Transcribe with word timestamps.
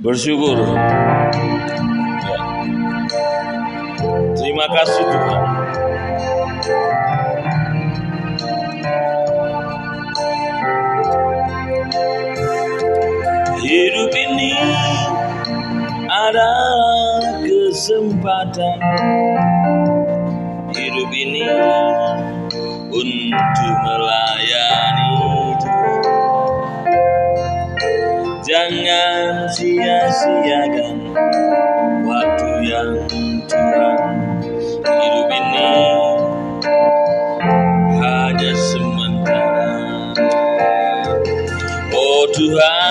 bersyukur. 0.00 0.56
Ya. 0.62 2.40
Terima 4.38 4.66
kasih 4.72 5.04
Tuhan. 5.04 5.42
Hidup 13.62 14.12
ini 14.12 14.52
adalah 16.12 17.40
kesempatan 17.40 18.78
Hidup 20.72 21.12
ini 21.12 21.44
untuk 22.92 23.76
melalui 23.84 24.31
jangan 28.92 29.48
sia-siakan 29.48 30.96
waktu 32.04 32.50
yang 32.68 32.92
curang. 33.48 34.04
Hidup 34.84 35.28
ini 35.32 35.72
hanya 37.96 38.52
sementara. 38.52 39.72
Oh 41.96 42.28
Tuhan. 42.36 42.81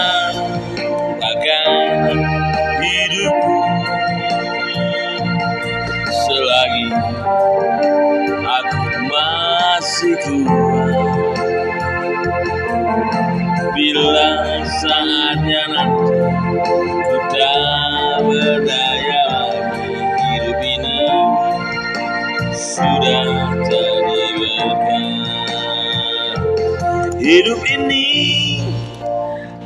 Hidup 27.21 27.61
ini 27.69 28.57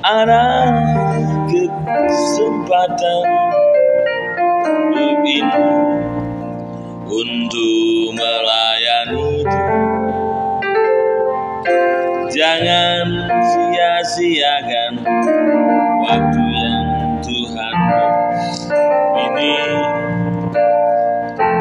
ada 0.04 0.76
kesempatan 1.48 3.24
lebih 4.92 5.48
untuk 7.08 8.12
melayani 8.12 9.48
Jangan 12.36 13.08
sia-siakan 13.48 14.94
waktu 16.04 16.44
yang 16.60 16.88
Tuhan 17.24 17.76
ini 19.16 19.56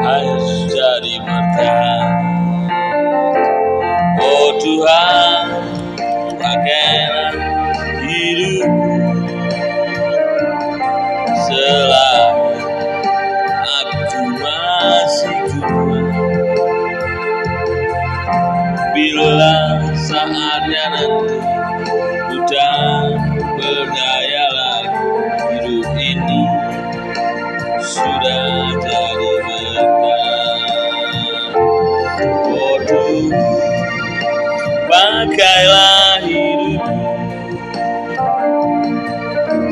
harus 0.03 0.47
jadi 0.67 1.15
berkah. 1.23 2.03
Oh 4.19 4.49
Tuhan. 4.59 5.14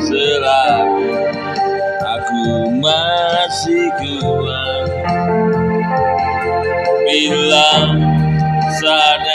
Selalu 0.04 1.16
Aku 2.04 2.68
masih 2.78 3.88
kuat. 3.96 4.88
Bila 7.04 7.72
sadar 8.80 9.33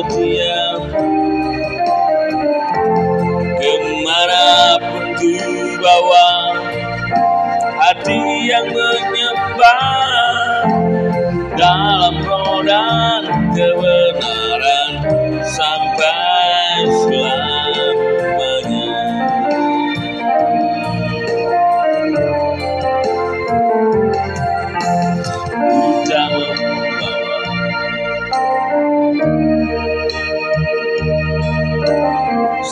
Ethiopia. 0.00 0.49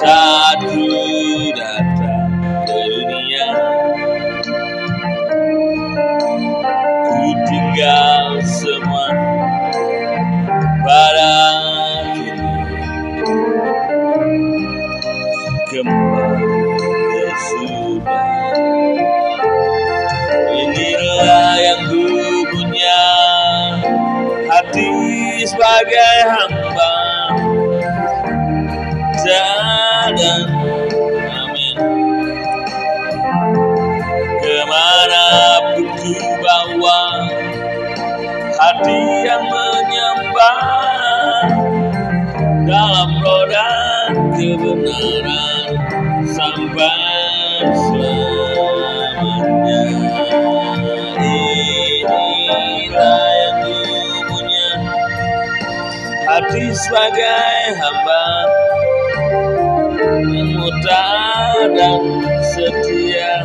sadhu 0.00 0.97
kebenaran 44.38 45.66
sampai 46.30 47.66
selamanya. 47.74 49.82
Inilah 52.38 53.26
yang 53.34 53.58
kupunya 53.66 54.70
hati 56.22 56.70
sebagai 56.70 57.50
hamba 57.82 58.26
yang 60.22 60.54
mudah 60.54 61.66
dan 61.74 62.02
setia 62.54 63.42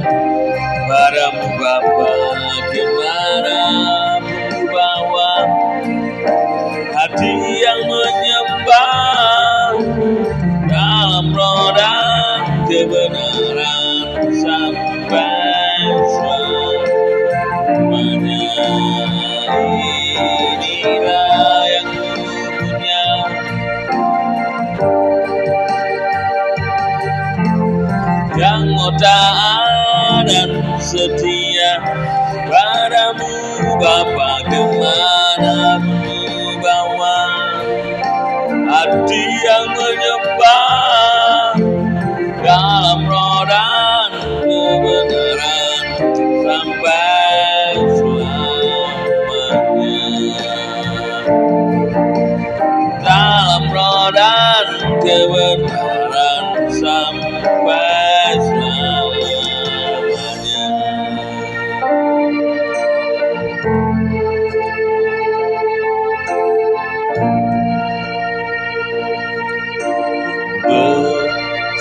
padamu 0.85 1.57
Bapak 1.57 2.37
setia 30.93 31.71
padamu 32.45 33.33
Bapak 33.81 34.12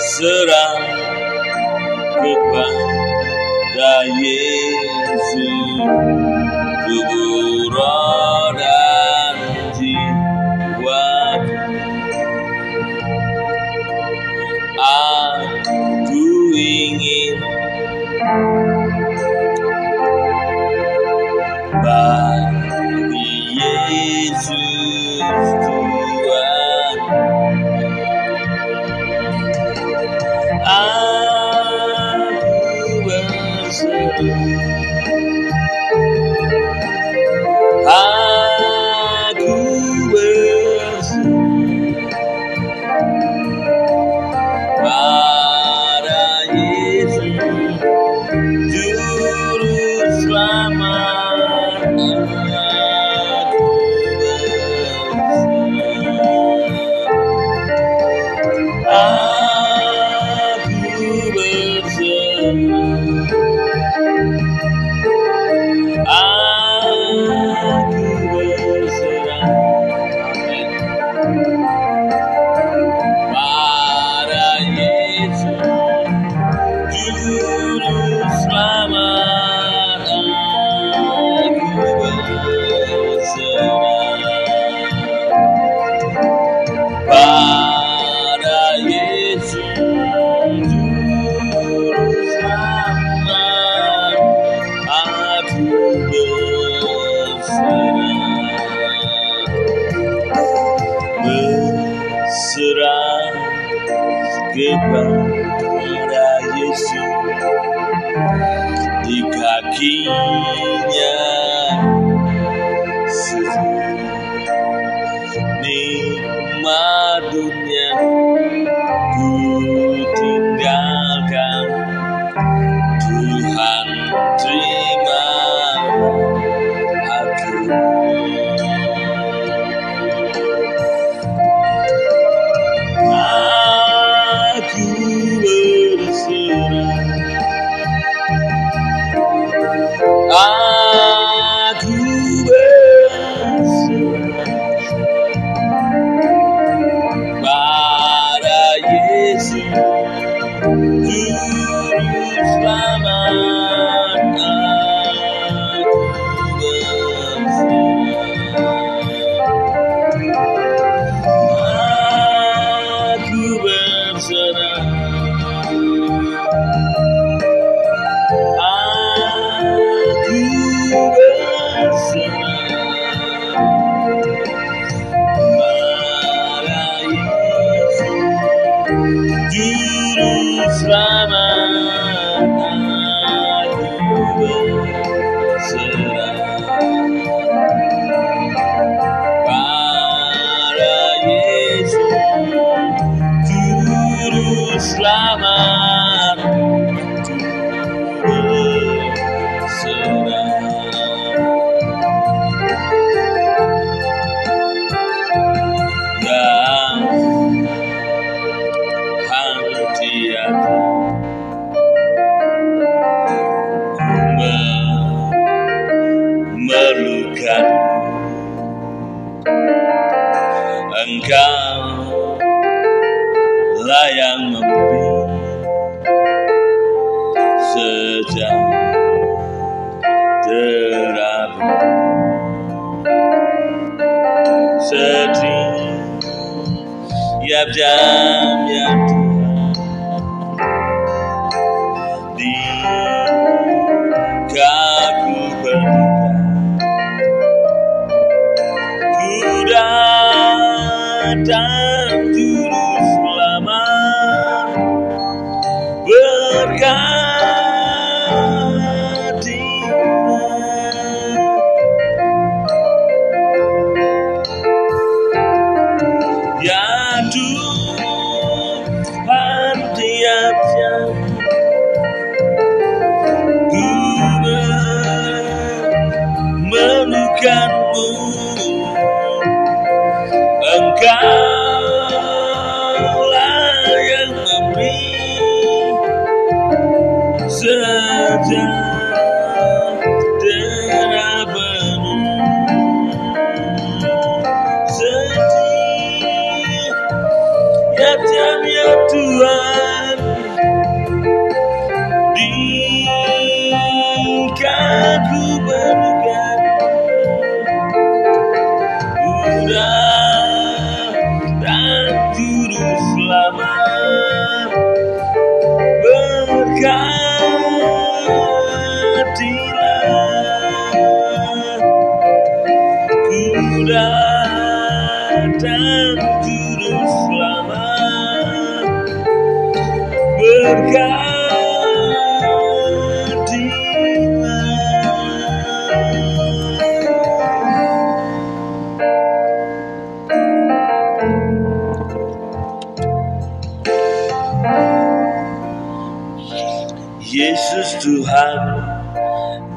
serang 0.03 0.83
kepada 2.19 3.93
Yesus 4.19 5.71
tubuh. 6.87 7.52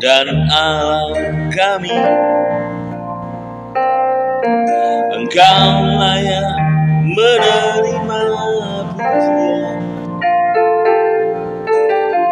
dan 0.07 0.31
alam 0.55 1.51
kami. 1.51 1.99
Engkau 5.19 5.83
layak 5.99 6.47
menerima 7.11 8.23
pujian. 8.95 9.83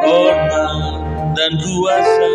Hormat 0.07 1.03
dan 1.35 1.59
kuasa 1.59 2.31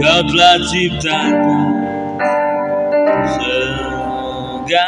Kau 0.00 0.20
telah 0.32 0.56
ciptakan 0.72 1.68
segalanya. 3.36 4.80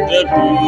Terpujilah 0.07 0.66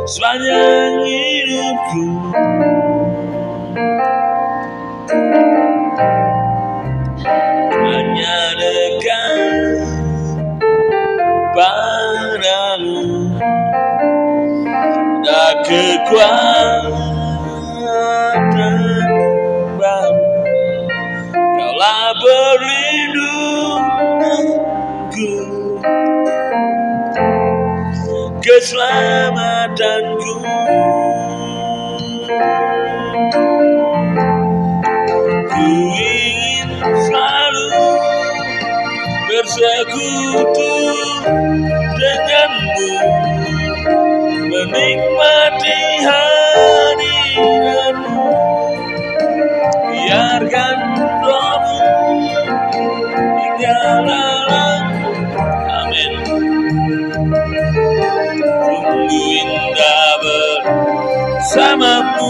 sepanjang 0.09 1.05
hidupku. 1.05 2.33
Hanya 7.69 8.39
dekat 8.57 9.85
padamu. 11.53 13.37
Tak 15.21 15.61
kekuatan 15.69 16.89
baru. 19.77 20.25
Kaulah 21.37 22.17
berlindungku. 22.17 23.29
Keselamatan 28.39 29.58
danku 29.79 30.33
Ku 35.47 35.67
ingin 35.95 36.69
selalu 37.07 37.87
bersekutu 39.31 40.73
denganmu 41.95 42.91
Menikmati 44.51 45.38
Ku 62.19 62.27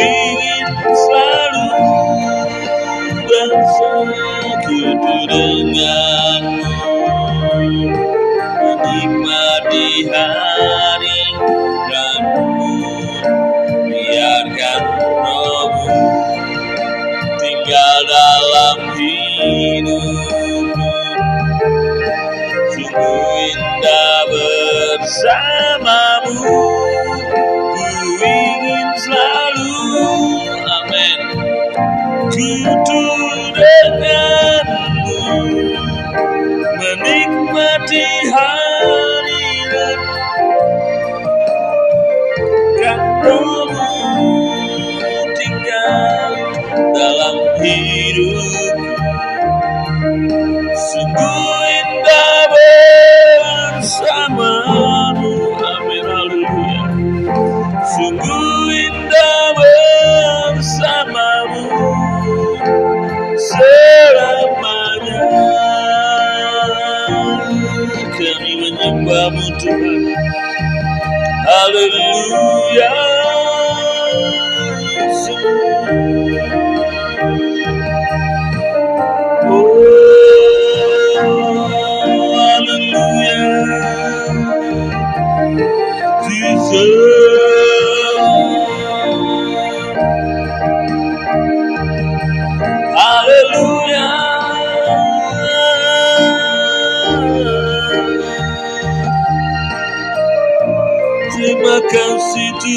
ingin 0.00 0.66
selalu 0.88 1.68
bersekutu 3.28 4.78
denganmu 5.28 6.80
Menikmati 8.64 9.86
hati 10.08 10.69
Hallelujah. 69.10 70.14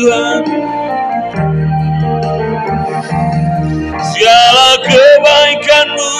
hilang. 0.04 0.44
Segala 4.04 4.76
kebaikanmu 4.84 6.12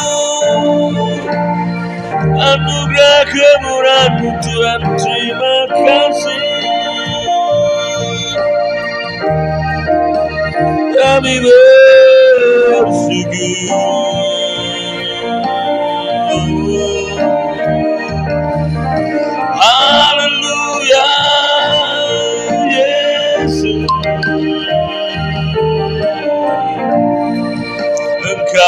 Anugerah 2.24 3.28
kemurahanmu 3.28 4.30
Tuhan 4.40 4.82
Terima 4.96 5.68
kasih. 5.68 6.48
Kami 10.96 11.36
bersyukur. 11.44 12.88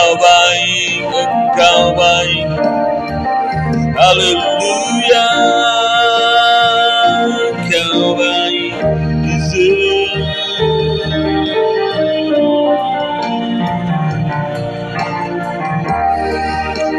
Engkau 0.06 0.22
baik, 0.22 1.02
engkau 1.18 1.82
baik. 1.98 2.46
Haleluya. 3.98 5.28
Engkau 7.26 8.14
baik. 8.14 8.74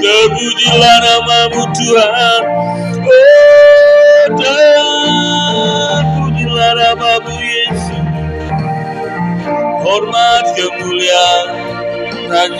Terpujilah 0.02 0.96
namamu 1.06 1.62
Tuhan 1.78 2.42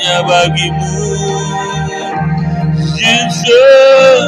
hanya 0.06 0.22
bagimu 0.22 0.94
Yesus 2.94 4.22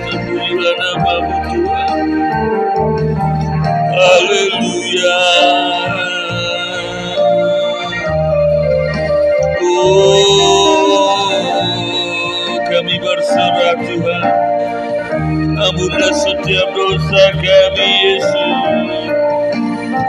Terpujilah 0.00 0.74
namamu 0.80 1.36
Tuhan 1.44 2.08
Haleluya 3.92 5.20
Oh, 9.60 11.20
kami 12.68 12.96
berserah 13.00 13.76
Tuhan. 13.80 14.24
Ampunlah 15.56 16.14
setiap 16.16 16.68
dosa 16.72 17.24
kami, 17.36 17.88
Yesus. 18.08 19.12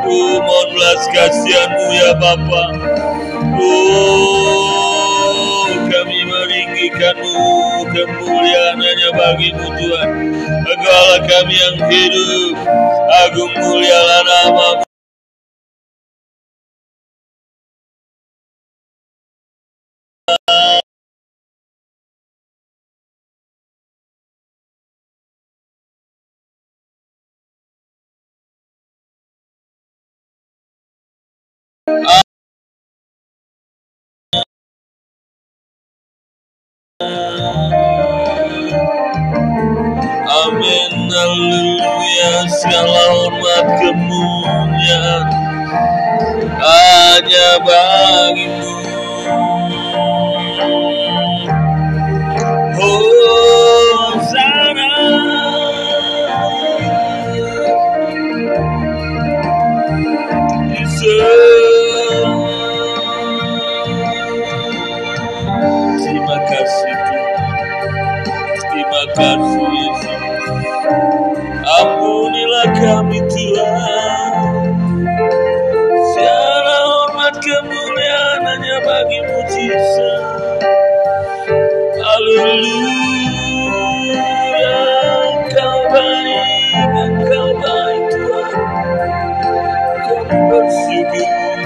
Oh, 0.08 0.36
mohon 0.44 0.68
belas 0.76 1.02
kasihanmu 1.12 1.88
ya 1.94 2.12
Bapa. 2.20 2.91
Kemuliaan 7.92 8.78
hanya 8.80 9.10
bagimu 9.14 9.68
Tuhan. 9.76 10.10
Engkaulah 10.66 11.22
kami 11.28 11.56
yang 11.56 11.78
hidup. 11.92 12.56
Agung 13.28 13.54
mulialah 13.60 14.22
namamu. 14.24 14.86
Amin, 40.32 40.94
haleluya, 41.12 42.34
segala 42.50 43.04
hormat 43.14 43.68
kemuliaan 43.80 45.26
hanya 46.62 47.50
bagimu. 47.64 48.81
Kemuliaan 77.42 78.42
hanya 78.46 78.78
bagimu 78.86 79.42
Yesus. 79.50 80.62
Haleluya. 81.98 83.18
Engkau 85.26 85.80
baik, 85.90 86.90
engkau 86.94 87.50
baik 87.58 88.04
Tuhan. 88.14 88.62
Kami 90.06 90.40
bersyukur. 90.54 91.58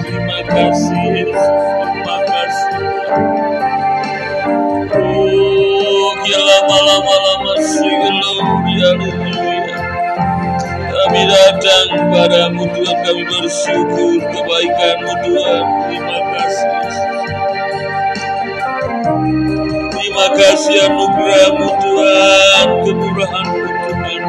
Terima 0.00 0.40
kasih 0.48 1.04
Yesus. 1.12 1.52
Terima 1.84 2.16
kasih. 2.24 2.80
Oh, 4.96 6.10
gila 6.24 6.56
lama-lama 6.64 7.52
haleluya, 7.60 8.90
haleluya. 8.96 9.76
Kami 10.88 11.22
datang 11.28 11.95
padamu 12.10 12.62
Tuhan, 12.74 12.96
kami 13.04 13.22
bersyukur 13.26 14.18
kebaikanmu 14.30 15.12
Tuhan. 15.24 15.62
Terima 15.86 16.18
kasih. 16.32 16.68
Terima 19.92 20.26
kasih 20.32 20.76
anugerahmu 20.88 21.68
Tuhan, 21.82 22.66
kemurahanmu 22.82 23.68
Tuhan. 23.68 24.22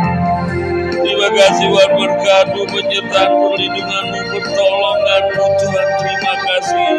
Terima 0.99 1.27
kasih 1.33 1.65
buat 1.71 1.91
berkatmu, 1.97 2.61
penyertaan 2.69 3.31
perlindunganmu, 3.31 4.19
pertolonganmu 4.35 5.45
Tuhan. 5.57 5.87
Terima 5.97 6.33
kasih. 6.43 6.93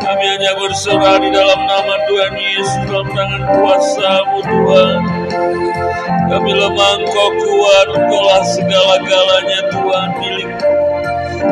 Kami 0.00 0.24
hanya 0.24 0.52
berserah 0.56 1.16
di 1.20 1.28
dalam 1.34 1.60
nama 1.68 1.94
Tuhan 2.08 2.32
Yesus, 2.34 2.82
dalam 2.88 3.08
tangan 3.12 3.42
kuasamu 3.58 4.38
Tuhan. 4.42 5.19
Kami 6.30 6.50
lemah 6.54 6.92
engkau 7.02 7.28
kuat, 7.36 7.86
engkaulah 7.90 8.42
segala-galanya 8.54 9.60
Tuhan 9.74 10.08
milik 10.22 10.50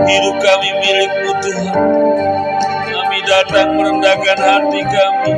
hidup 0.09 0.37
kami 0.41 0.71
milikmu 0.81 1.33
Tuhan. 1.45 1.77
Kami 2.89 3.19
datang 3.25 3.69
merendahkan 3.77 4.39
hati 4.39 4.81
kami 4.85 5.33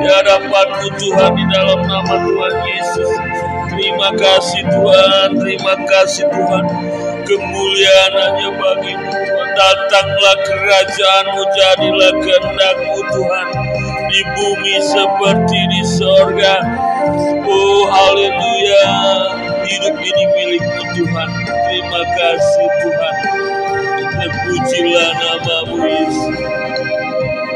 di 0.00 0.06
hadapanmu 0.08 0.88
Tuhan 1.00 1.30
di 1.36 1.44
dalam 1.52 1.80
nama 1.84 2.14
Tuhan 2.20 2.54
Yesus. 2.68 3.12
Terima 3.74 4.08
kasih 4.14 4.62
Tuhan, 4.70 5.28
terima 5.40 5.74
kasih 5.88 6.24
Tuhan. 6.30 6.64
Kemuliaan 7.24 8.12
hanya 8.12 8.48
bagimu 8.60 9.10
Tuhan. 9.12 9.48
Datanglah 9.54 10.36
kerajaanmu, 10.44 11.42
jadilah 11.56 12.12
kehendakmu 12.20 12.98
Tuhan. 13.12 13.46
Di 14.04 14.20
bumi 14.36 14.76
seperti 14.84 15.60
di 15.72 15.82
sorga. 15.88 16.54
Oh 17.44 17.82
haleluya. 17.92 18.84
Hidup 19.68 19.96
ini 20.00 20.24
milikmu 20.32 20.82
Tuhan. 20.96 21.30
Terima 21.44 22.02
kasih 22.16 22.68
Tuhan. 22.80 23.14
Terpujilah 24.14 25.10
namamu 25.20 25.76
Yesus. 25.84 26.38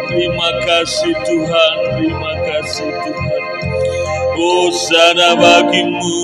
Terima 0.09 0.51
kasih 0.67 1.15
Tuhan, 1.25 1.75
terima 1.97 2.33
kasih 2.45 2.91
Tuhan. 2.91 3.43
Hosana 4.37 5.37
bagimu. 5.37 6.17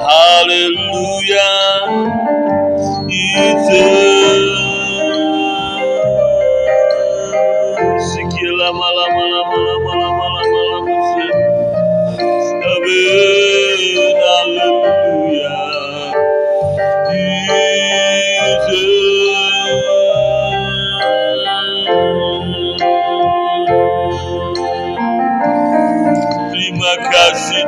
Haleluya. 0.00 1.52
Malam 8.70 8.76
malam 8.86 9.10
malam 9.18 9.46
malam 9.50 9.50
malam 9.50 9.80
malam 9.82 10.09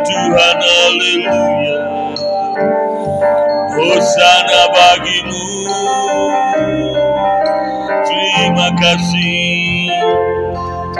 Tuhan, 0.00 0.58
haleluya. 0.60 1.80
Hosana 3.76 4.62
bagimu. 4.72 5.44
Terima 8.08 8.68
kasih. 8.80 9.92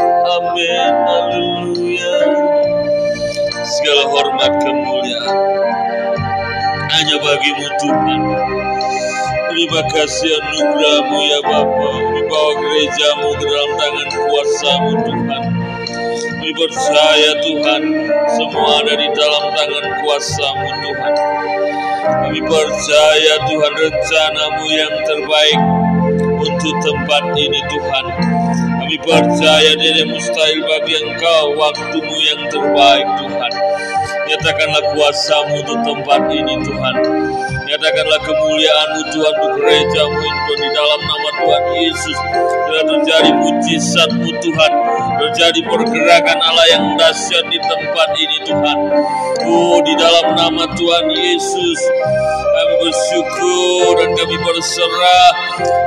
Amin, 0.09 0.93
haleluya. 1.09 2.17
Segala 3.63 4.05
hormat 4.13 4.53
kemuliaan 4.61 5.53
hanya 6.93 7.17
bagimu 7.19 7.67
Tuhan. 7.81 8.21
Terima 9.53 9.83
kasih 9.91 10.33
anugerahmu 10.39 11.19
ya 11.29 11.41
Bapa. 11.45 11.89
Kami 11.93 12.23
bawa 12.31 12.53
gerejamu 12.57 13.29
ke 13.37 13.45
dalam 13.45 13.71
tangan 13.77 14.09
kuasamu 14.17 14.93
Tuhan. 15.05 15.42
Percaya 16.53 17.33
Tuhan, 17.41 17.83
semua 18.37 18.85
ada 18.85 18.93
di 18.93 19.09
dalam 19.17 19.45
tangan 19.57 19.87
kuasamu 20.05 20.69
Tuhan. 20.85 21.15
Kami 22.03 22.41
percaya 22.45 23.35
Tuhan 23.49 23.73
rencanamu 23.73 24.65
yang 24.69 24.95
terbaik 25.01 25.61
untuk 26.37 26.75
tempat 26.85 27.25
ini 27.41 27.57
Tuhan. 27.73 28.05
Kami 28.85 28.97
percaya 29.01 29.73
dia 29.81 30.05
mustahil 30.05 30.61
bagi 30.61 30.95
engkau 31.01 31.57
waktumu 31.57 32.17
yang 32.21 32.45
terbaik 32.53 33.09
Tuhan. 33.17 33.53
Nyatakanlah 34.29 34.83
kuasamu 34.93 35.57
untuk 35.57 35.79
tempat 35.89 36.21
ini 36.37 36.55
Tuhan. 36.69 36.95
Nyatakanlah 37.65 38.21
kemuliaanmu 38.29 39.03
Tuhan 39.09 39.35
untuk 39.41 39.53
gerejamu 39.57 40.21
itu 40.21 40.53
di 40.61 40.69
dalam 40.77 41.01
nama 41.01 41.29
Tuhan 41.41 41.65
Yesus. 41.81 42.19
Biar 42.69 42.85
terjadi 42.85 43.31
mujizatmu 43.41 44.29
Tuhan. 44.45 44.72
Terjadi 45.23 45.63
pergerakan 45.71 46.39
Allah 46.43 46.67
yang 46.75 46.99
dahsyat 46.99 47.47
di 47.47 47.55
tempat 47.63 48.11
ini 48.19 48.43
Tuhan. 48.43 48.79
Oh 49.47 49.79
di 49.79 49.95
dalam 49.95 50.35
nama 50.35 50.67
Tuhan 50.75 51.07
Yesus. 51.15 51.79
Kami 52.43 52.75
bersyukur 52.83 54.03
dan 54.03 54.11
kami 54.19 54.35
berserah. 54.43 55.31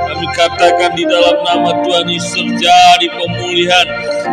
Kami 0.08 0.26
katakan 0.40 0.96
di 0.96 1.04
dalam 1.04 1.36
nama 1.44 1.84
Tuhan 1.84 2.08
Yesus 2.08 2.32
terjadi 2.32 3.08
pemulihan. 3.12 3.88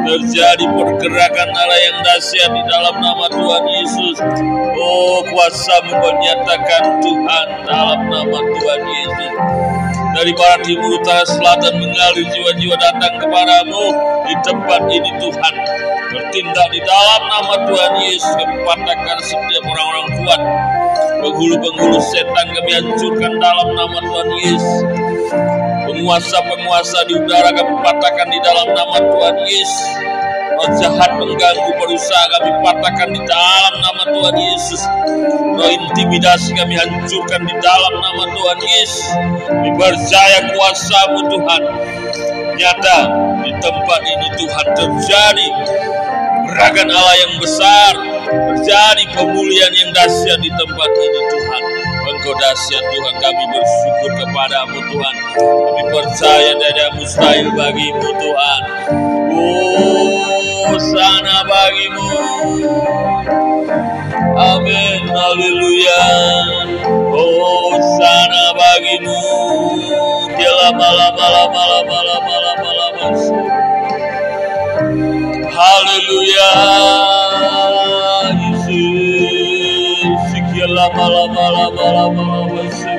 Terjadi 0.07 0.71
pergerakan 0.71 1.49
Allah 1.51 1.81
yang 1.83 1.99
dahsyat 2.07 2.51
di 2.55 2.63
dalam 2.71 2.95
nama 3.03 3.27
Tuhan 3.27 3.65
Yesus. 3.83 4.17
Oh 4.79 5.19
kuasa 5.27 5.83
menyatakan 5.83 7.03
Tuhan 7.03 7.47
dalam 7.67 8.01
nama 8.07 8.39
Tuhan 8.39 8.81
Yesus. 8.87 9.72
Dari 10.23 10.39
barat 10.39 10.63
timur 10.63 11.03
utara 11.03 11.27
selatan 11.27 11.83
mengalir 11.83 12.23
jiwa-jiwa 12.31 12.79
datang 12.79 13.19
kepadamu 13.19 13.91
di 14.23 14.35
tempat 14.47 14.87
ini 14.87 15.11
Tuhan. 15.19 15.55
Bertindak 16.15 16.69
di 16.71 16.79
dalam 16.79 17.23
nama 17.27 17.55
Tuhan 17.67 17.93
Yesus 18.07 18.31
kami 18.39 18.55
patahkan 18.63 19.19
setiap 19.19 19.67
orang-orang 19.67 20.07
kuat 20.23 20.41
penghulu-penghulu 21.27 21.99
setan 21.99 22.47
kami 22.55 22.71
hancurkan 22.71 23.35
dalam 23.43 23.75
nama 23.75 23.99
Tuhan 23.99 24.29
Yesus. 24.39 24.79
Penguasa-penguasa 25.91 27.03
di 27.11 27.19
udara 27.19 27.51
kami 27.59 27.75
patahkan 27.83 28.29
di 28.31 28.39
dalam 28.47 28.69
nama 28.79 29.03
Tuhan 29.03 29.37
Yesus. 29.43 30.12
Roh 30.63 30.79
jahat 30.79 31.11
mengganggu 31.19 31.75
berusaha 31.75 32.25
kami 32.39 32.55
patahkan 32.63 33.11
di 33.11 33.19
dalam 33.27 33.75
nama 33.83 34.03
Tuhan 34.15 34.37
Yesus. 34.39 34.83
Roh 35.59 35.71
intimidasi 35.75 36.55
kami 36.55 36.79
hancurkan 36.79 37.43
di 37.43 37.55
dalam 37.59 37.95
nama 37.99 38.25
Tuhan 38.31 38.59
Yesus. 38.63 39.07
Kami 39.51 39.71
percaya 39.75 40.39
kuasamu 40.55 41.19
Tuhan. 41.35 41.63
Nyata 42.55 42.99
di 43.43 43.51
tempat 43.59 44.01
ini 44.07 44.29
Tuhan 44.39 44.67
terjadi 44.79 45.49
gerakan 46.47 46.89
Allah 46.95 47.17
yang 47.27 47.35
besar 47.43 47.93
terjadi 48.31 49.05
pemulihan 49.19 49.73
yang 49.83 49.91
dahsyat 49.91 50.39
di 50.39 50.51
tempat 50.55 50.91
ini 50.95 51.21
Tuhan 51.27 51.63
Engkau 52.07 52.35
dahsyat 52.39 52.85
Tuhan 52.87 53.15
kami 53.19 53.45
bersyukur 53.51 54.11
kepadamu 54.15 54.79
Tuhan 54.79 55.15
kami 55.43 55.83
percaya 55.91 56.53
ada 56.55 56.87
mustahil 56.95 57.51
bagimu 57.51 58.09
Tuhan 58.15 58.63
Oh 59.33 60.22
sana 60.79 61.37
bagimu. 61.49 62.09
Amin. 64.39 65.01
Haleluya. 65.09 66.03
Oh 67.15 67.75
sana 67.99 68.43
bagimu. 68.59 69.21
Kela 70.39 70.69
malam 70.75 71.13
malam 71.19 71.49
malam 71.55 71.85
malam 71.91 72.23
malam 72.27 72.57
malam 72.63 72.95
Haleluya. 75.53 76.51
Yesus. 78.41 80.21
Sekian 80.33 80.71
lama 80.73 81.05
lama 81.09 81.45
lama 81.57 81.87
lama 81.97 82.25
lama 82.49 82.92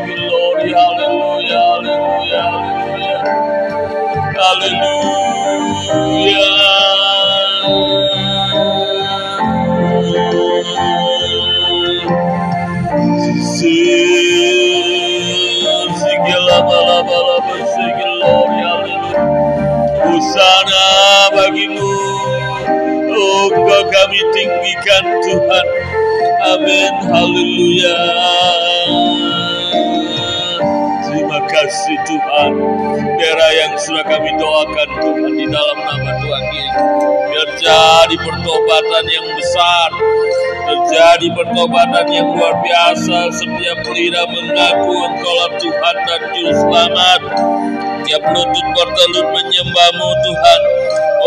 engkau 23.63 23.83
kami 23.87 24.19
tinggikan 24.35 25.03
Tuhan. 25.23 25.65
Amin. 26.43 26.93
Haleluya. 27.07 27.99
Terima 31.07 31.39
kasih 31.47 31.97
Tuhan. 32.03 32.51
Daerah 33.15 33.51
yang 33.55 33.71
sudah 33.79 34.03
kami 34.03 34.35
doakan 34.35 34.89
Tuhan 34.99 35.31
Di 35.37 35.47
dalam 35.47 35.79
nama 35.79 36.11
Tuhan 36.19 36.43
Yesus 36.51 36.91
Biar 37.31 37.49
jadi 37.55 38.15
pertobatan 38.19 39.05
yang 39.07 39.27
besar 39.39 39.89
Terjadi 40.63 41.27
pertobatan 41.35 42.07
yang 42.11 42.27
luar 42.33 42.55
biasa. 42.63 43.31
Setiap 43.35 43.79
lidah 43.83 44.27
mengaku 44.31 44.95
Engkaulah 44.95 45.51
Tuhan 45.59 45.95
dan 46.07 46.21
Juru 46.31 46.53
Selamat. 46.55 47.21
Tiap 48.03 48.23
lutut 48.31 48.67
bertelut 48.75 49.27
menyembahmu 49.31 50.09
Tuhan 50.23 50.82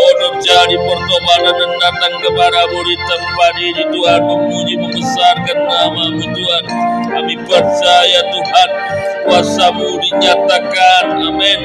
Terjadi 0.07 0.77
pertobatan 0.79 1.55
dan 1.59 1.73
datang 1.83 2.15
kepadamu 2.23 2.79
di 2.87 2.95
tempat 2.95 3.55
ini 3.59 3.83
Tuhan 3.91 4.21
Memuji 4.23 4.75
membesarkan 4.79 5.59
namamu 5.67 6.23
Tuhan. 6.31 6.65
Kami 7.11 7.35
percaya 7.43 8.21
Tuhan 8.31 8.71
Kuasamu 9.27 9.99
dinyatakan. 9.99 11.05
Amin. 11.27 11.61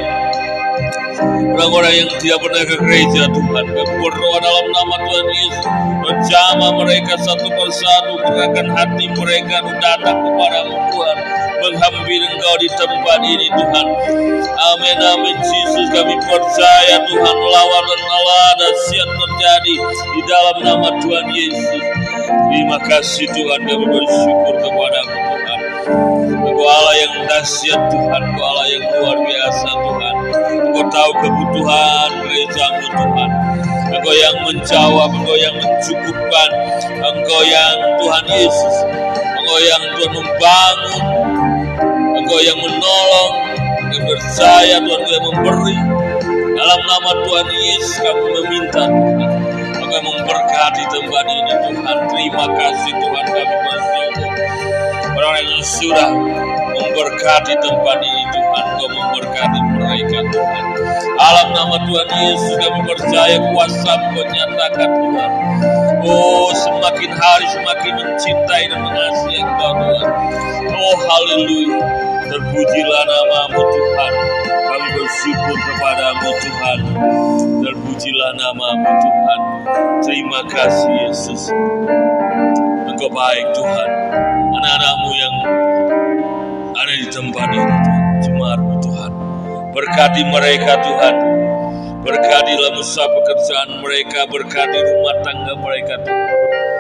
Orang-orang 1.53 1.93
yang 1.93 2.09
tidak 2.17 2.41
pernah 2.41 2.63
ke 2.65 2.75
gereja 2.81 3.21
Tuhan 3.29 3.65
Kami 3.77 3.95
berdoa 4.01 4.37
dalam 4.41 4.65
nama 4.73 4.95
Tuhan 5.05 5.27
Yesus. 5.29 5.65
Bersama 6.01 6.67
mereka 6.81 7.13
satu 7.21 7.45
persatu 7.45 8.13
Gerakan 8.25 8.67
hati 8.73 9.05
mereka 9.13 9.61
datang 9.77 10.17
kepadamu 10.25 10.75
Tuhan 10.89 11.40
Menghampiri 11.61 12.25
engkau 12.25 12.55
di 12.57 12.69
tempat 12.73 13.21
ini 13.21 13.47
Tuhan. 13.53 13.87
Amin 14.49 14.97
amin. 14.97 15.35
Yesus 15.45 15.87
kami 15.93 16.17
percaya 16.25 16.95
Tuhan 17.05 17.35
Allah 17.37 18.47
dan 18.57 18.73
siap 18.89 19.09
terjadi 19.13 19.75
Di 19.85 20.21
dalam 20.25 20.57
nama 20.65 20.89
Tuhan 20.97 21.25
Yesus. 21.29 21.83
Terima 22.49 22.77
kasih 22.81 23.29
Tuhan. 23.29 23.59
Kami 23.69 23.85
bersyukur 23.93 24.55
kepadamu 24.57 25.13
Tuhan. 25.13 25.59
Engkau 26.49 26.65
Allah 26.65 26.95
yang 26.97 27.13
dahsyat 27.29 27.81
Tuhan. 27.93 28.21
Engkau 28.25 28.45
Allah 28.45 28.67
yang 28.73 28.83
luar 28.97 29.17
biasa 29.21 29.69
Tuhan. 29.69 30.15
Engkau 30.65 30.85
tahu 30.89 31.11
kebutuhan 31.21 32.09
gerejamu 32.25 32.85
Tuhan. 32.89 33.29
Engkau 33.91 34.15
yang 34.17 34.35
menjawab 34.49 35.09
Engkau 35.13 35.37
yang 35.37 35.55
mencukupkan 35.61 36.49
Engkau 36.89 37.41
yang 37.45 37.75
Tuhan 38.01 38.25
Yesus 38.33 38.75
Engkau 39.41 39.59
yang 39.67 39.83
Tuhan 39.93 40.11
membangun 40.15 41.03
Engkau 42.31 42.47
yang 42.47 42.63
menolong 42.63 43.33
Engkau 43.91 44.07
percaya 44.07 44.79
Tuhan 44.79 45.03
yang 45.03 45.23
memberi. 45.35 45.79
Dalam 46.55 46.79
nama 46.79 47.11
Tuhan 47.27 47.47
Yesus 47.51 47.99
kami 47.99 48.23
meminta 48.23 48.87
Tuhan 48.87 49.31
Engkau 49.83 49.99
memberkati 49.99 50.83
tempat 50.95 51.25
ini 51.27 51.53
Tuhan. 51.59 51.97
Terima 52.07 52.45
kasih 52.55 52.91
Tuhan 53.03 53.25
kami 53.35 53.55
bersyukur. 53.67 54.31
Orang 55.11 55.43
yang 55.43 55.59
sudah 55.59 56.09
memberkati 56.71 57.53
tempat 57.59 57.97
ini 57.99 58.23
Tuhan 58.31 58.63
Engkau 58.63 58.87
memberkati 58.95 59.59
mereka 59.75 60.19
Tuhan. 60.31 60.63
Alam 61.19 61.47
nama 61.51 61.75
Tuhan 61.83 62.07
Yesus 62.15 62.55
kami 62.63 62.79
percaya 62.95 63.43
kuasa 63.51 63.91
Engkau 64.07 64.23
nyatakan 64.23 64.87
Tuhan. 65.03 65.31
Oh 66.07 66.47
semakin 66.55 67.11
hari 67.11 67.45
semakin 67.51 67.91
mencintai 67.99 68.71
dan 68.71 68.79
mengasihi 68.87 69.43
Engkau 69.43 69.71
Tuhan. 69.83 70.09
Oh 70.79 70.95
haleluya 70.95 72.07
Terpujilah 72.31 73.03
namamu 73.11 73.59
Tuhan. 73.59 74.13
Kami 74.47 74.87
bersyukur 74.95 75.57
kepadamu 75.67 76.29
Tuhan. 76.39 76.79
Terpujilah 77.59 78.31
namamu 78.39 78.87
Tuhan. 78.87 79.39
Terima 79.99 80.39
kasih 80.47 81.11
Yesus. 81.11 81.51
Engkau 82.87 83.11
baik 83.11 83.51
Tuhan. 83.51 83.89
Anak-anakmu 84.47 85.11
yang 85.19 85.35
ada 86.71 86.93
di 86.95 87.07
tempat 87.11 87.47
ini 87.51 87.67
Tuhan. 87.67 88.03
Jemaatmu 88.23 88.75
Tuhan. 88.79 89.11
Berkati 89.75 90.21
mereka 90.31 90.79
Tuhan. 90.87 91.15
Berkatilah 91.99 92.71
usaha 92.79 93.11
pekerjaan 93.11 93.83
mereka. 93.83 94.23
Berkati 94.31 94.79
rumah 94.79 95.19
tangga 95.19 95.53
mereka 95.59 95.99
Tuhan 96.07 96.70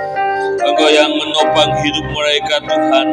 Engkau 0.61 0.89
yang 0.89 1.11
menopang 1.13 1.71
hidup 1.81 2.05
mereka 2.09 2.55
Tuhan 2.65 3.07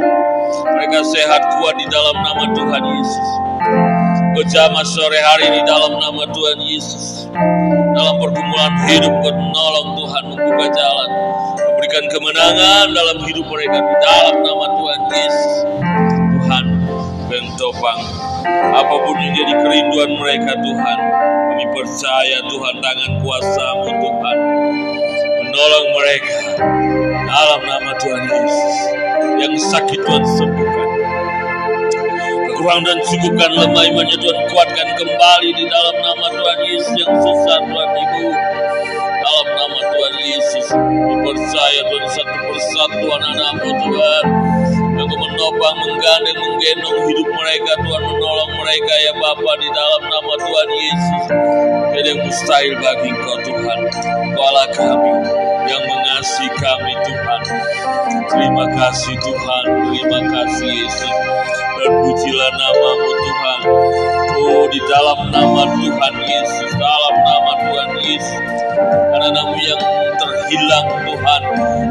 Mereka 0.69 0.99
sehat 1.05 1.43
kuat 1.59 1.75
di 1.77 1.87
dalam 1.93 2.17
nama 2.25 2.45
Tuhan 2.57 2.83
Yesus. 2.85 3.29
Berjamaah 4.39 4.87
sore 4.87 5.21
hari 5.21 5.51
di 5.53 5.63
dalam 5.67 5.99
nama 5.99 6.23
Tuhan 6.31 6.59
Yesus. 6.65 7.29
Dalam 7.93 8.17
pergumulan 8.23 8.75
hidup 8.89 9.13
menolong 9.21 9.89
Tuhan 9.99 10.23
membuka 10.33 10.67
jalan. 10.73 11.11
Memberikan 11.59 12.05
kemenangan 12.13 12.87
dalam 12.97 13.17
hidup 13.27 13.45
mereka 13.51 13.79
di 13.83 13.95
dalam 14.01 14.37
nama 14.41 14.67
Tuhan 14.79 15.01
Yesus. 15.13 15.53
Tuhan 16.39 16.65
bentopang 17.29 18.01
apa 18.73 18.95
pun 19.05 19.17
yang 19.21 19.35
jadi 19.37 19.55
kerinduan 19.59 20.11
mereka 20.17 20.53
Tuhan. 20.57 20.99
Kami 21.53 21.65
percaya 21.75 22.39
Tuhan 22.47 22.75
tangan 22.81 23.11
kuasamu 23.21 23.91
Tuhan 24.01 24.39
menolong 25.49 25.87
mereka 25.97 26.38
dalam 26.59 27.61
nama 27.63 27.91
Tuhan 28.03 28.25
Yesus. 28.27 28.77
Yang 29.39 29.55
sakit 29.71 30.01
Tuhan 30.03 30.25
sembuhkan. 30.27 30.89
Kekurangan 32.51 32.83
dan 32.83 32.99
cukupkan 33.07 33.51
lemah 33.55 33.85
imannya 33.87 34.19
Tuhan 34.19 34.39
kuatkan 34.51 34.89
kembali 34.99 35.51
di 35.55 35.65
dalam 35.71 35.97
nama 36.03 36.27
Tuhan 36.35 36.59
Yesus 36.67 36.95
yang 36.99 37.13
susah 37.23 37.59
Tuhan 37.63 37.91
Ibu. 37.95 38.27
Dalam 38.99 39.49
nama 39.55 39.79
Tuhan 39.95 40.15
Yesus, 40.19 40.67
percaya 41.23 41.81
Tuhan 41.87 42.07
satu 42.11 42.37
persatu 42.51 43.05
anak-anakmu 43.07 43.71
Tuhan. 43.79 44.25
Engkau 44.99 45.15
menopang, 45.15 45.77
menggandeng, 45.79 46.39
menggendong 46.43 46.99
hidup 47.07 47.29
mereka 47.31 47.73
Tuhan 47.79 48.03
menolong 48.03 48.53
mereka 48.59 48.95
ya 49.07 49.13
Bapa 49.15 49.53
di 49.63 49.69
dalam 49.71 50.03
nama 50.11 50.33
Tuhan 50.43 50.69
Yesus. 50.75 51.23
Tidak 51.95 52.03
yang 52.03 52.21
mustahil 52.27 52.75
bagi 52.83 53.09
Engkau 53.15 53.37
Tuhan. 53.47 53.79
Allah 54.35 54.67
kami 54.75 55.48
yang 55.69 55.85
mengasihi 55.85 56.49
kami 56.57 56.93
Tuhan. 57.05 57.41
Terima 58.29 58.65
kasih 58.73 59.17
Tuhan, 59.21 59.65
terima 59.93 60.21
kasih 60.33 60.69
Yesus. 60.69 61.15
Dan 61.79 61.93
pujilah 62.03 62.51
namamu 62.57 63.11
Tuhan. 63.13 63.61
Oh 64.39 64.65
di 64.73 64.81
dalam 64.89 65.19
nama 65.29 65.63
Tuhan 65.77 66.15
Yesus, 66.25 66.71
dalam 66.75 67.15
nama 67.23 67.53
Tuhan 67.69 67.91
Yesus. 68.01 68.45
Karena 69.13 69.43
yang 69.61 69.83
terhilang 70.19 70.89
Tuhan. 71.05 71.43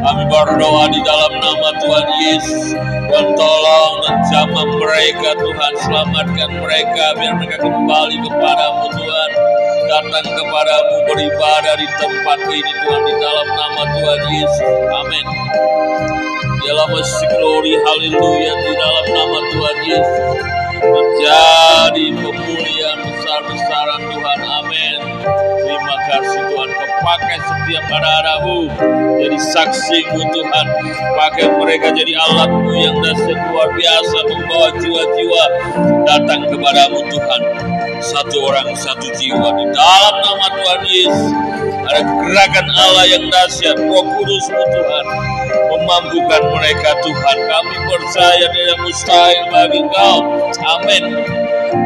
Kami 0.02 0.24
berdoa 0.28 0.86
di 0.90 1.02
dalam 1.06 1.34
nama 1.38 1.70
Tuhan 1.78 2.08
Yesus. 2.26 2.66
Tuhan 3.08 3.28
tolong 3.38 3.94
dan 4.04 4.16
jamah 4.34 4.68
mereka 4.68 5.30
Tuhan. 5.38 5.72
Selamatkan 5.86 6.50
mereka 6.60 7.06
biar 7.16 7.34
mereka 7.38 7.58
kembali 7.62 8.16
kepadamu 8.26 8.86
Tuhan 8.92 9.47
datang 9.88 10.28
kepadamu 10.36 10.96
beribadah 11.08 11.76
di 11.80 11.88
tempat 11.96 12.40
ini 12.52 12.72
Tuhan 12.84 13.02
di 13.08 13.16
dalam 13.24 13.48
nama 13.56 13.84
Tuhan 13.96 14.22
Yesus. 14.36 14.76
Amin. 14.92 15.26
Dalam 16.68 16.92
glory 17.40 17.74
haleluya 17.80 18.54
di 18.68 18.74
dalam 18.76 19.06
nama 19.16 19.38
Tuhan 19.48 19.78
Yesus. 19.88 20.28
Menjadi 20.78 22.06
pemulihan 22.20 22.98
besar-besaran 23.00 24.02
Tuhan. 24.12 24.40
Amin. 24.60 25.00
Terima 25.64 25.96
kasih 26.12 26.42
Tuhan. 26.52 26.70
Pakai 26.98 27.38
setiap 27.40 27.86
anak-anakmu 27.88 28.60
jadi 29.24 29.38
saksimu 29.40 30.22
Tuhan. 30.36 30.66
Pakai 31.16 31.48
mereka 31.56 31.96
jadi 31.96 32.12
alatmu 32.12 32.76
yang 32.76 33.00
dasar 33.00 33.40
luar 33.56 33.72
biasa 33.72 34.18
membawa 34.28 34.68
jiwa-jiwa 34.76 35.44
datang 36.04 36.44
kepadamu 36.52 37.00
Tuhan 37.08 37.42
satu 38.02 38.38
orang 38.46 38.70
satu 38.78 39.10
jiwa 39.18 39.50
di 39.58 39.66
dalam 39.74 40.16
nama 40.22 40.46
Tuhan 40.54 40.82
Yesus. 40.86 41.34
Ada 41.88 42.02
gerakan 42.04 42.68
Allah 42.76 43.06
yang 43.08 43.26
dahsyat. 43.32 43.78
Roh 43.80 44.06
Kudusmu 44.06 44.64
Tuhan. 44.70 45.06
Memampukan 45.72 46.42
mereka 46.52 46.90
Tuhan. 47.02 47.38
Kami 47.48 47.76
percaya 47.88 48.46
dengan 48.52 48.78
mustahil 48.84 49.44
bagi 49.50 49.80
Engkau. 49.82 50.18
Amin. 50.78 51.04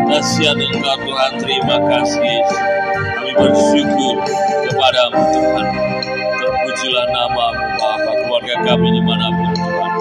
Dahsyat 0.10 0.58
Engkau 0.58 0.95
Tuhan. 1.06 1.32
Terima 1.39 1.78
kasih 1.88 2.24
Yesus. 2.26 2.62
Kami 2.91 3.32
bersyukur 3.38 4.15
kepadamu 4.67 5.21
Tuhan. 5.32 5.65
Terpujilah 6.41 7.06
namamu 7.13 7.65
Bapa 7.78 8.12
keluarga 8.26 8.56
kami 8.65 8.88
di 8.97 9.02
mana 9.06 9.28
pun 9.32 9.50
Tuhan. 9.54 9.91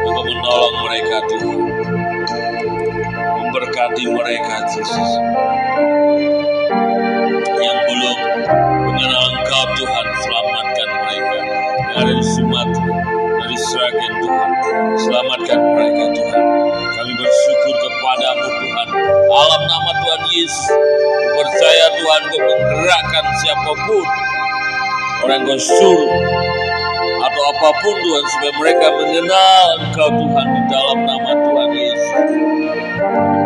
Engkau 0.00 0.22
menolong 0.26 0.76
mereka 0.88 1.16
Tuhan 1.28 1.69
memberkati 3.50 4.06
mereka 4.06 4.62
Yesus. 4.62 5.10
Yang 7.58 7.78
belum 7.82 8.18
mengenal 8.86 9.24
Engkau 9.26 9.64
Tuhan 9.74 10.06
selamatkan 10.22 10.88
mereka 11.02 11.36
di 12.06 12.24
Sumatera 12.30 12.94
dari 13.42 13.56
Sragen 13.58 14.14
Tuhan. 14.22 14.50
Selamatkan 15.02 15.58
mereka 15.66 16.04
Tuhan. 16.14 16.44
Kami 16.94 17.12
bersyukur 17.18 17.74
kepadamu 17.74 18.46
Tuhan. 18.54 18.88
Alam 19.34 19.62
nama 19.66 19.90
Tuhan 19.98 20.22
Yesus 20.30 20.70
percaya 21.34 21.86
Tuhan 21.98 22.22
kau 22.30 22.40
menggerakkan 22.46 23.24
siapa 23.42 23.72
pun. 23.82 24.06
Orang 25.26 25.42
kau 25.42 25.58
suruh 25.58 26.12
atau 27.18 27.42
apa 27.50 27.68
pun 27.82 27.94
Tuhan 27.98 28.24
supaya 28.30 28.52
mereka 28.62 28.86
mengenal 28.94 29.66
Engkau 29.82 30.08
Tuhan 30.22 30.46
di 30.54 30.62
dalam 30.70 30.98
nama 31.02 31.30
Tuhan 31.34 31.70
Yesus 31.74 32.49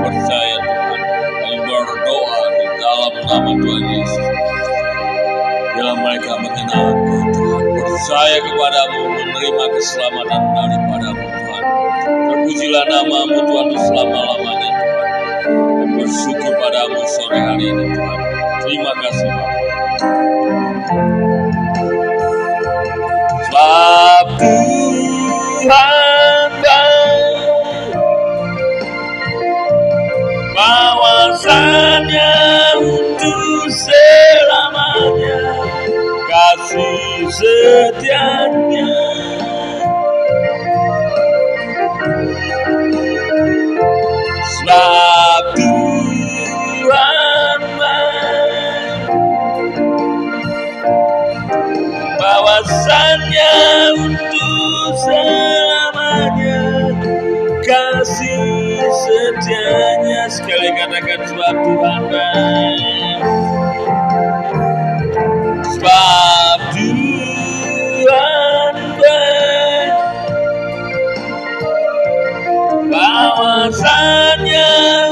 percaya 0.05 0.57
Tuhan. 0.61 1.01
Kami 1.40 1.59
berdoa 1.64 2.40
di 2.53 2.67
dalam 2.77 3.14
nama 3.25 3.53
Tuhan 3.57 3.85
Yesus. 3.88 4.27
Bila 5.75 5.93
mereka 5.99 6.33
mengenal 6.38 6.87
Tuhan 6.93 7.27
percaya 7.75 8.38
kepadamu 8.45 9.01
menerima 9.17 9.64
keselamatan 9.73 10.43
daripadamu 10.53 11.25
Tuhan. 11.25 11.64
Terpujilah 12.05 12.85
namamu 12.93 13.38
Tuhan 13.49 13.69
selama-lamanya 13.81 14.71
Tuhan. 14.77 15.09
Dan 15.81 15.88
bersyukur 16.01 16.53
padamu 16.61 17.01
sore 17.09 17.38
hari 17.40 17.64
ini 17.73 17.85
Tuhan. 17.97 18.21
Terima 18.64 18.93
kasih 18.97 19.29
Bapak 19.29 19.62
Sebab 23.45 24.26
Tuhan 24.41 26.03
untuk 33.25 33.72
selamanya 33.72 35.41
kasih 36.29 37.25
setianya. 37.33 38.93
Sebab 44.64 45.45
Tuhan 45.57 47.14
bahwasannya 52.20 53.57
untuk 54.01 54.93
selamanya 55.01 55.43
setianya 58.95 60.22
sekali 60.30 60.70
katakan 60.78 61.20
sebab 61.26 61.55
Tuhan 61.66 62.03
baik 62.14 63.18
sebab 65.74 66.59
Tuhan 66.74 68.74
baik. 69.03 69.95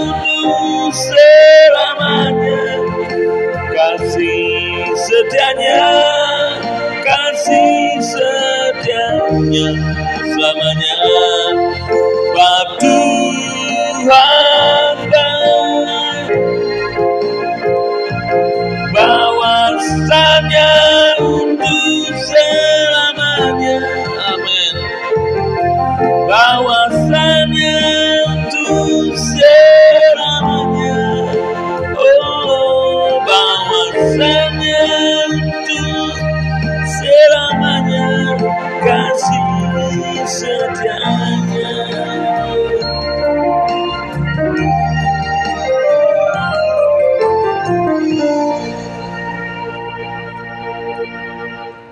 Untuk 0.02 0.92
selamanya 0.94 2.62
kasih 3.72 4.92
setianya 4.92 5.88
kasih 7.02 7.96
setianya 8.04 9.68
selamanya 10.20 10.91